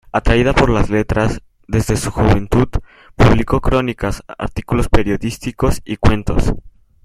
[0.11, 2.67] Atraída por las letras, desde su juventud,
[3.15, 6.55] publicó crónicas, artículos periodísticos y cuentos.